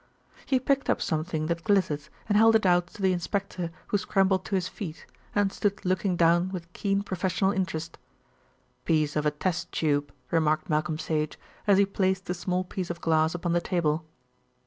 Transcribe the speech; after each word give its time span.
He 0.47 0.59
picked 0.59 0.89
up 0.89 0.99
something 0.99 1.45
that 1.45 1.63
glittered 1.63 2.07
and 2.27 2.35
held 2.35 2.55
it 2.55 2.65
out 2.65 2.87
to 2.87 3.03
the 3.03 3.13
inspector 3.13 3.69
who 3.89 3.99
scrambled 3.99 4.43
to 4.45 4.55
his 4.55 4.67
feet, 4.67 5.05
and 5.35 5.53
stood 5.53 5.85
looking 5.85 6.15
down 6.15 6.49
with 6.49 6.73
keen 6.73 7.03
professional 7.03 7.51
interest. 7.51 7.99
"Piece 8.83 9.15
of 9.15 9.27
a 9.27 9.29
test 9.29 9.71
tube," 9.71 10.11
remarked 10.31 10.71
Malcolm 10.71 10.97
Sage, 10.97 11.37
as 11.67 11.77
he 11.77 11.85
placed 11.85 12.25
the 12.25 12.33
small 12.33 12.63
piece 12.63 12.89
of 12.89 12.99
glass 12.99 13.35
upon 13.35 13.53
the 13.53 13.61
table. 13.61 14.03